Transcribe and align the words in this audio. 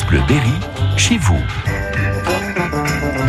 France 0.00 0.06
Bleu 0.06 0.20
Berry, 0.28 0.52
chez 0.96 1.18
vous. 1.18 1.38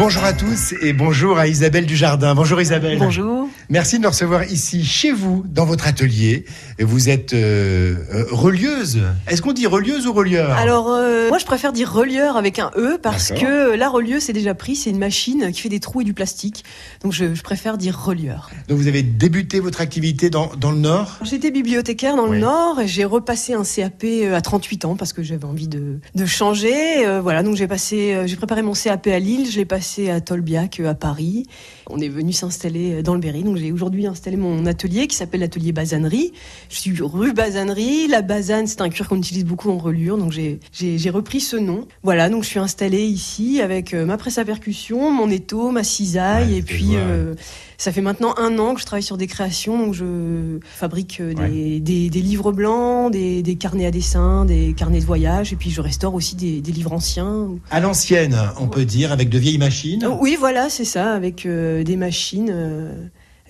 Bonjour 0.03 0.23
à 0.23 0.33
tous 0.33 0.73
et 0.81 0.93
bonjour 0.93 1.37
à 1.37 1.45
Isabelle 1.47 1.85
Dujardin. 1.85 2.33
Bonjour 2.33 2.59
Isabelle. 2.59 2.97
Bonjour. 2.97 3.47
Merci 3.69 3.99
de 3.99 4.01
nous 4.03 4.09
recevoir 4.09 4.45
ici 4.45 4.83
chez 4.83 5.11
vous, 5.11 5.45
dans 5.47 5.65
votre 5.65 5.85
atelier. 5.85 6.45
Vous 6.79 7.07
êtes 7.07 7.33
euh, 7.33 7.97
euh, 8.11 8.25
relieuse. 8.31 9.03
Est-ce 9.27 9.43
qu'on 9.43 9.53
dit 9.53 9.67
relieuse 9.67 10.07
ou 10.07 10.13
relieur? 10.13 10.53
Alors, 10.57 10.89
euh, 10.89 11.29
moi 11.29 11.37
je 11.37 11.45
préfère 11.45 11.71
dire 11.71 11.93
relieur 11.93 12.35
avec 12.35 12.57
un 12.57 12.71
E 12.75 12.97
parce 12.99 13.31
que 13.31 13.75
la 13.75 13.89
relieuse 13.89 14.23
c'est 14.23 14.33
déjà 14.33 14.55
pris, 14.55 14.75
c'est 14.75 14.89
une 14.89 14.97
machine 14.97 15.51
qui 15.51 15.61
fait 15.61 15.69
des 15.69 15.79
trous 15.79 16.01
et 16.01 16.03
du 16.03 16.15
plastique. 16.15 16.65
Donc 17.03 17.13
je, 17.13 17.35
je 17.35 17.43
préfère 17.43 17.77
dire 17.77 17.95
relieur. 17.95 18.49
Donc 18.69 18.79
vous 18.79 18.87
avez 18.87 19.03
débuté 19.03 19.59
votre 19.59 19.81
activité 19.81 20.31
dans, 20.31 20.49
dans 20.59 20.71
le 20.71 20.79
Nord? 20.79 21.19
J'étais 21.21 21.51
bibliothécaire 21.51 22.15
dans 22.15 22.27
Oui. 22.27 22.37
le 22.37 22.41
Nord 22.41 22.81
et 22.81 22.87
j'ai 22.87 23.05
repassé 23.05 23.53
un 23.53 23.63
CAP 23.63 24.03
à 24.33 24.41
38 24.41 24.85
ans 24.85 24.95
parce 24.95 25.13
que 25.13 25.21
j'avais 25.21 25.45
envie 25.45 25.67
de, 25.67 25.99
de 26.15 26.25
changer. 26.25 27.05
Voilà, 27.21 27.43
donc 27.43 27.55
j'ai 27.55 27.67
passé, 27.67 28.23
j'ai 28.25 28.35
préparé 28.35 28.63
mon 28.63 28.73
CAP 28.73 29.05
à 29.05 29.19
Lille, 29.19 29.47
je 29.51 29.57
l'ai 29.57 29.65
passé 29.65 29.90
à 29.99 30.21
Tolbiac 30.21 30.79
euh, 30.79 30.89
à 30.89 30.93
Paris. 30.95 31.45
On 31.89 31.99
est 31.99 32.07
venu 32.09 32.31
s'installer 32.33 33.03
dans 33.03 33.13
le 33.13 33.19
Berry, 33.19 33.43
donc 33.43 33.57
j'ai 33.57 33.71
aujourd'hui 33.71 34.07
installé 34.07 34.37
mon 34.37 34.65
atelier 34.65 35.07
qui 35.07 35.15
s'appelle 35.15 35.41
l'atelier 35.41 35.71
Basanerie. 35.73 36.31
Je 36.69 36.77
suis 36.79 36.93
rue 37.01 37.33
Basanerie. 37.33 38.07
La 38.07 38.21
basane, 38.21 38.67
c'est 38.67 38.81
un 38.81 38.89
cuir 38.89 39.09
qu'on 39.09 39.17
utilise 39.17 39.43
beaucoup 39.45 39.69
en 39.69 39.77
relure, 39.77 40.17
donc 40.17 40.31
j'ai 40.31 41.09
repris 41.09 41.41
ce 41.41 41.57
nom. 41.57 41.87
Voilà, 42.03 42.29
donc 42.29 42.43
je 42.43 42.47
suis 42.49 42.59
installée 42.59 43.03
ici 43.03 43.61
avec 43.61 43.93
euh, 43.93 44.05
ma 44.05 44.17
presse 44.17 44.37
à 44.37 44.45
percussion, 44.45 45.11
mon 45.11 45.29
étau, 45.29 45.71
ma 45.71 45.83
cisaille, 45.83 46.51
Ouais, 46.51 46.57
et 46.59 46.61
puis 46.61 46.91
euh, 46.95 47.33
ça 47.77 47.91
fait 47.91 48.01
maintenant 48.01 48.33
un 48.37 48.57
an 48.59 48.73
que 48.75 48.79
je 48.79 48.85
travaille 48.85 49.03
sur 49.03 49.17
des 49.17 49.27
créations, 49.27 49.77
donc 49.77 49.93
je 49.93 50.59
fabrique 50.63 51.19
euh, 51.19 51.33
des, 51.33 51.79
des- 51.79 52.09
des 52.09 52.21
livres 52.21 52.51
blancs, 52.51 53.11
des, 53.11 53.41
des 53.41 53.55
carnets 53.55 53.85
à 53.87 53.91
dessin, 53.91 54.45
des 54.45 54.73
carnets 54.77 54.99
de 54.99 55.05
voyage, 55.05 55.51
et 55.51 55.55
puis 55.55 55.71
je 55.71 55.81
restaure 55.81 56.13
aussi 56.13 56.35
des, 56.35 56.61
des 56.61 56.71
livres 56.71 56.93
anciens. 56.93 57.49
À 57.69 57.79
l'ancienne, 57.79 58.37
on 58.59 58.67
peut 58.67 58.85
dire, 58.85 59.11
avec 59.11 59.29
de 59.29 59.37
vieilles 59.39 59.57
machines. 59.57 59.70
Oui, 60.19 60.35
voilà, 60.39 60.69
c'est 60.69 60.85
ça, 60.85 61.13
avec 61.13 61.45
euh, 61.45 61.83
des 61.83 61.95
machines, 61.97 62.49
euh, 62.51 62.93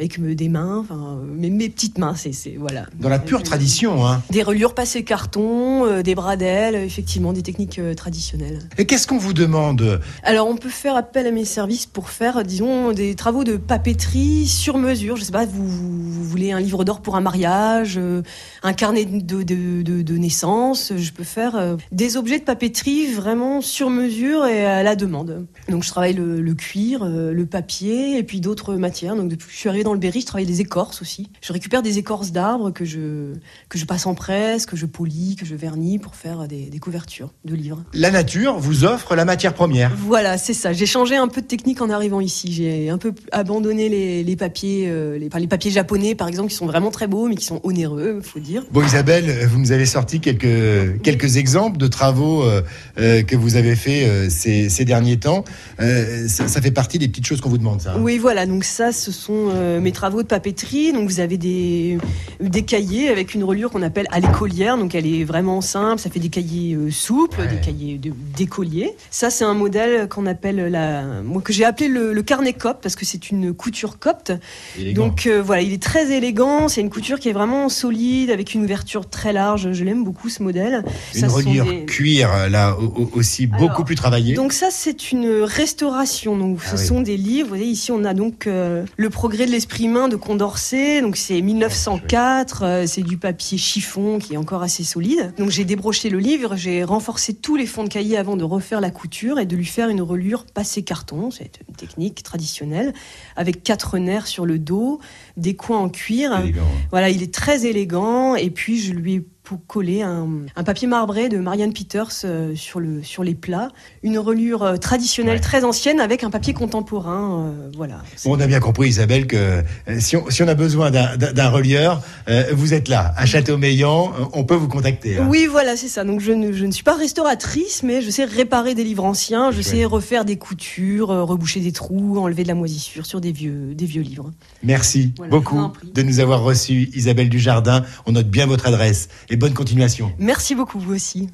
avec 0.01 0.19
des 0.35 0.49
mains, 0.49 0.79
enfin, 0.79 1.19
euh, 1.21 1.25
mes, 1.37 1.51
mes 1.51 1.69
petites 1.69 1.99
mains, 1.99 2.15
c'est 2.15 2.33
voilà. 2.57 2.87
Dans 2.99 3.07
la 3.07 3.19
pure 3.19 3.43
tradition. 3.43 4.07
Hein. 4.07 4.23
Des 4.31 4.41
reliures 4.41 4.73
passées 4.73 5.03
carton, 5.03 5.85
euh, 5.85 6.01
des 6.01 6.15
bradelles, 6.15 6.73
effectivement, 6.73 7.33
des 7.33 7.43
techniques 7.43 7.77
euh, 7.77 7.93
traditionnelles. 7.93 8.67
Et 8.79 8.87
qu'est-ce 8.87 9.05
qu'on 9.05 9.19
vous 9.19 9.33
demande? 9.33 10.01
Alors, 10.23 10.47
on 10.47 10.55
peut 10.55 10.69
faire 10.69 10.95
appel 10.95 11.27
à 11.27 11.31
mes 11.31 11.45
services 11.45 11.85
pour 11.85 12.09
faire, 12.09 12.43
disons, 12.43 12.93
des 12.93 13.13
travaux 13.13 13.43
de 13.43 13.57
papeterie 13.57 14.47
sur 14.47 14.79
mesure. 14.79 15.17
Je 15.17 15.23
sais 15.23 15.31
pas, 15.31 15.45
vous, 15.45 15.67
vous 15.67 16.23
voulez 16.23 16.51
un 16.51 16.59
livre 16.59 16.83
d'or 16.83 17.01
pour 17.01 17.15
un 17.15 17.21
mariage, 17.21 17.95
euh, 17.97 18.23
un 18.63 18.73
carnet 18.73 19.05
de, 19.05 19.43
de, 19.43 19.83
de, 19.83 20.01
de 20.01 20.17
naissance. 20.17 20.93
Je 20.97 21.11
peux 21.11 21.23
faire 21.23 21.77
des 21.91 22.17
objets 22.17 22.39
de 22.39 22.43
papeterie 22.43 23.13
vraiment 23.13 23.61
sur 23.61 23.91
mesure 23.91 24.47
et 24.47 24.65
à 24.65 24.81
la 24.81 24.95
demande. 24.95 25.45
Donc, 25.69 25.83
je 25.83 25.89
travaille 25.89 26.13
le, 26.13 26.41
le 26.41 26.53
cuir, 26.55 27.05
le 27.05 27.45
papier 27.45 28.17
et 28.17 28.23
puis 28.23 28.41
d'autres 28.41 28.75
matières. 28.75 29.15
Donc, 29.15 29.29
depuis 29.29 29.47
que 29.47 29.53
je 29.53 29.57
suis 29.57 29.69
arrivée 29.69 29.83
dans 29.83 29.90
le 29.93 29.99
Berry, 29.99 30.21
je 30.21 30.25
travaille 30.25 30.45
des 30.45 30.61
écorces 30.61 31.01
aussi. 31.01 31.29
Je 31.41 31.53
récupère 31.53 31.81
des 31.81 31.97
écorces 31.97 32.31
d'arbres 32.31 32.71
que 32.71 32.85
je, 32.85 33.33
que 33.69 33.77
je 33.77 33.85
passe 33.85 34.05
en 34.05 34.15
presse, 34.15 34.65
que 34.65 34.75
je 34.75 34.85
polis, 34.85 35.35
que 35.35 35.45
je 35.45 35.55
vernis 35.55 35.99
pour 35.99 36.15
faire 36.15 36.47
des, 36.47 36.65
des 36.65 36.79
couvertures 36.79 37.29
de 37.45 37.55
livres. 37.55 37.83
La 37.93 38.11
nature 38.11 38.59
vous 38.59 38.83
offre 38.83 39.15
la 39.15 39.25
matière 39.25 39.53
première. 39.53 39.91
Voilà, 39.95 40.37
c'est 40.37 40.53
ça. 40.53 40.73
J'ai 40.73 40.85
changé 40.85 41.15
un 41.15 41.27
peu 41.27 41.41
de 41.41 41.47
technique 41.47 41.81
en 41.81 41.89
arrivant 41.89 42.21
ici. 42.21 42.51
J'ai 42.51 42.89
un 42.89 42.97
peu 42.97 43.13
abandonné 43.31 43.89
les, 43.89 44.23
les 44.23 44.35
papiers, 44.35 44.85
euh, 44.87 45.17
les, 45.17 45.47
papiers 45.47 45.71
japonais 45.71 46.15
par 46.15 46.27
exemple, 46.27 46.49
qui 46.49 46.55
sont 46.55 46.65
vraiment 46.65 46.91
très 46.91 47.07
beaux, 47.07 47.27
mais 47.27 47.35
qui 47.35 47.45
sont 47.45 47.59
onéreux, 47.63 48.21
faut 48.21 48.39
dire. 48.39 48.63
Bon 48.71 48.83
Isabelle, 48.85 49.47
vous 49.47 49.59
nous 49.59 49.71
avez 49.71 49.85
sorti 49.85 50.19
quelques, 50.19 51.01
quelques 51.01 51.37
exemples 51.37 51.77
de 51.77 51.87
travaux 51.87 52.43
euh, 52.43 52.61
euh, 52.99 53.23
que 53.23 53.35
vous 53.35 53.55
avez 53.55 53.75
fait 53.75 54.29
ces, 54.29 54.69
ces 54.69 54.85
derniers 54.85 55.17
temps. 55.17 55.43
Ça, 55.79 56.47
ça 56.47 56.61
fait 56.61 56.71
partie 56.71 56.99
des 56.99 57.07
petites 57.07 57.25
choses 57.25 57.41
qu'on 57.41 57.49
vous 57.49 57.57
demande, 57.57 57.81
ça. 57.81 57.97
Oui, 57.97 58.17
voilà. 58.17 58.45
Donc 58.45 58.63
ça, 58.63 58.91
ce 58.91 59.11
sont 59.11 59.49
mes 59.81 59.91
travaux 59.91 60.23
de 60.23 60.27
papeterie. 60.27 60.93
Donc 60.93 61.09
vous 61.09 61.19
avez 61.19 61.37
des 61.37 61.97
des 62.39 62.63
cahiers 62.63 63.09
avec 63.09 63.33
une 63.35 63.43
reliure 63.43 63.69
qu'on 63.69 63.81
appelle 63.81 64.07
à 64.11 64.19
l'écolière. 64.19 64.77
Donc 64.77 64.95
elle 64.95 65.05
est 65.05 65.23
vraiment 65.23 65.61
simple. 65.61 65.99
Ça 66.01 66.09
fait 66.09 66.19
des 66.19 66.29
cahiers 66.29 66.75
euh, 66.75 66.89
souples, 66.91 67.39
Ouais. 67.41 67.47
des 67.47 67.57
cahiers 67.61 67.97
de- 67.97 68.13
d'écolier. 68.37 68.95
Ça, 69.09 69.29
c'est 69.29 69.43
un 69.43 69.53
modèle 69.53 70.07
qu'on 70.09 70.25
appelle 70.25 70.67
la, 70.67 71.03
moi 71.23 71.41
que 71.41 71.53
j'ai 71.53 71.65
appelé 71.65 71.87
le, 71.87 72.13
le 72.13 72.23
carnet 72.23 72.53
copte 72.53 72.81
parce 72.83 72.95
que 72.95 73.05
c'est 73.05 73.29
une 73.31 73.53
couture 73.53 73.99
copte. 73.99 74.33
Élégant. 74.79 75.07
Donc 75.07 75.27
euh, 75.27 75.41
voilà, 75.41 75.61
il 75.61 75.73
est 75.73 75.81
très 75.81 76.11
élégant. 76.11 76.67
C'est 76.67 76.81
une 76.81 76.89
couture 76.89 77.19
qui 77.19 77.29
est 77.29 77.33
vraiment 77.33 77.69
solide 77.69 78.29
avec 78.31 78.53
une 78.53 78.63
ouverture 78.63 79.09
très 79.09 79.33
large. 79.33 79.71
Je 79.71 79.83
l'aime 79.83 80.03
beaucoup 80.03 80.29
ce 80.29 80.41
modèle. 80.43 80.83
Une 81.15 81.21
Ça, 81.21 81.27
reliure 81.27 81.65
des- 81.65 81.85
cuir, 81.85 82.29
là, 82.49 82.75
au- 82.79 83.01
au- 83.03 83.09
aussi 83.15 83.47
beaucoup 83.47 83.65
Alors, 83.65 83.85
plus 83.85 83.95
travaillée. 83.95 84.33
Donc 84.35 84.53
ça, 84.53 84.67
c'est 84.71 85.11
une 85.11 85.27
restauration. 85.43 86.37
Donc 86.37 86.59
Ah 86.65 86.75
ce 86.75 86.81
oui. 86.81 86.87
sont 86.87 87.01
des 87.01 87.17
livres. 87.17 87.49
Vous 87.49 87.55
voyez, 87.55 87.65
ici, 87.71 87.91
on 87.91 88.03
a 88.03 88.13
donc 88.13 88.47
euh, 88.47 88.83
le 88.97 89.09
progrès 89.09 89.45
de 89.45 89.51
l'esprit 89.51 89.70
humain 89.79 90.07
de 90.07 90.15
Condorcet. 90.15 91.01
Donc 91.01 91.17
c'est 91.17 91.41
1904. 91.41 92.63
euh, 92.63 92.87
c'est 92.87 93.01
du 93.01 93.17
papier 93.17 93.57
chiffon 93.57 94.19
qui 94.19 94.33
est 94.33 94.37
encore 94.37 94.61
assez 94.63 94.83
solide. 94.83 95.33
Donc 95.37 95.49
j'ai 95.49 95.65
débroché 95.65 96.09
le 96.09 96.19
livre, 96.19 96.55
j'ai 96.55 96.83
renforcé 96.83 97.33
tous 97.33 97.55
les 97.55 97.65
fonds 97.65 97.83
de 97.83 97.89
cahier 97.89 98.17
avant 98.17 98.35
de 98.35 98.43
refaire 98.43 98.81
la 98.81 98.91
couture 98.91 99.39
et 99.39 99.45
de 99.45 99.55
lui 99.55 99.65
faire 99.65 99.89
une 99.89 100.01
reliure 100.01 100.45
passé 100.45 100.83
carton. 100.83 101.31
C'est 101.31 101.59
une 101.67 101.75
technique 101.75 102.23
traditionnelle 102.23 102.93
avec 103.35 103.63
quatre 103.63 103.97
nerfs 103.97 104.27
sur 104.27 104.45
le 104.45 104.59
dos, 104.59 104.99
des 105.37 105.55
coins 105.55 105.79
en 105.79 105.89
cuir. 105.89 106.37
Élégant. 106.39 106.61
Voilà, 106.91 107.09
il 107.09 107.23
est 107.23 107.33
très 107.33 107.65
élégant. 107.65 108.35
Et 108.35 108.49
puis, 108.49 108.79
je 108.79 108.93
lui 108.93 109.15
ai 109.15 109.27
pou- 109.43 109.57
collé 109.67 110.01
un, 110.01 110.27
un 110.55 110.63
papier 110.63 110.87
marbré 110.87 111.29
de 111.29 111.37
Marianne 111.37 111.73
Peters 111.73 112.09
euh, 112.25 112.55
sur, 112.55 112.79
le, 112.79 113.03
sur 113.03 113.23
les 113.23 113.35
plats. 113.35 113.69
Une 114.03 114.17
reliure 114.19 114.63
euh, 114.63 114.77
traditionnelle 114.77 115.35
Ouais. 115.35 115.39
très 115.39 115.63
ancienne 115.63 115.99
avec 115.99 116.23
un 116.23 116.29
papier 116.29 116.53
contemporain. 116.53 117.47
euh, 117.47 117.71
voilà. 117.75 118.01
Bon, 118.25 118.35
on 118.35 118.39
a 118.39 118.47
bien 118.47 118.59
compris, 118.59 118.89
Isabelle, 118.89 119.27
que 119.27 119.63
si 119.99 120.15
on, 120.17 120.29
si 120.29 120.43
on 120.43 120.47
a 120.47 120.53
besoin 120.55 120.91
d'un- 120.91 121.49
relieur, 121.49 122.01
euh, 122.29 122.45
vous 122.53 122.73
êtes 122.73 122.87
là, 122.87 123.13
à 123.17 123.25
Châteaumeillan, 123.25 124.11
on 124.33 124.43
peut 124.43 124.55
vous 124.55 124.67
contacter. 124.67 125.17
hein. 125.17 125.27
Oui, 125.29 125.47
voilà, 125.49 125.75
c'est 125.75 125.87
ça. 125.87 126.03
Donc, 126.03 126.21
je 126.21 126.31
ne, 126.31 126.51
je 126.53 126.65
ne 126.65 126.71
suis 126.71 126.83
pas 126.83 126.95
restauratrice, 126.95 127.83
mais 127.83 128.01
je 128.01 128.09
sais 128.09 128.25
réparer 128.25 128.75
des 128.75 128.83
livres 128.83 129.03
anciens. 129.03 129.51
Je 129.51 129.57
Ouais. 129.57 129.63
sais 129.63 129.85
refaire 129.85 130.25
des 130.25 130.37
coutures, 130.37 131.07
reboucher 131.09 131.59
des 131.59 131.71
trous, 131.71 132.17
enlever 132.19 132.43
de 132.43 132.47
la 132.47 132.55
moisissure 132.55 133.05
sur 133.05 133.21
des 133.21 133.31
vieux, 133.31 133.73
des 133.75 133.85
vieux 133.85 134.01
livres. 134.01 134.31
Merci 134.63 135.13
Voilà, 135.17 135.31
beaucoup 135.31 135.71
de 135.93 136.01
nous 136.03 136.19
avoir 136.19 136.41
reçus, 136.43 136.89
Isabelle 136.93 137.29
Dujardin. 137.29 137.83
On 138.05 138.11
note 138.13 138.27
bien 138.29 138.45
votre 138.45 138.67
adresse 138.67 139.09
et 139.31 139.37
bonne 139.37 139.53
continuation. 139.53 140.11
Merci 140.19 140.53
beaucoup, 140.53 140.79
vous 140.79 140.93
aussi. 140.93 141.29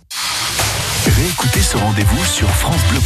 Réécoutez 1.06 1.62
ce 1.62 1.78
rendez-vous 1.78 2.26
sur 2.26 2.48
FranceBleu.fr. 2.48 2.98